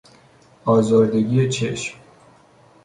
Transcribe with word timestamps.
آزردگی 0.65 1.49
چشم 1.49 1.97